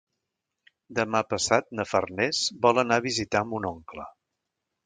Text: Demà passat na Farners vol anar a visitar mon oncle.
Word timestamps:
Demà 0.99 1.21
passat 1.33 1.69
na 1.81 1.87
Farners 1.91 2.41
vol 2.67 2.83
anar 2.85 3.01
a 3.03 3.07
visitar 3.09 3.47
mon 3.53 3.73
oncle. 3.75 4.09